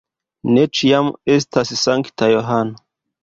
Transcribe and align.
Ne 0.53 0.63
ĉiam 0.77 1.09
estas 1.35 1.73
sankta 1.83 2.31
Johano. 2.35 2.83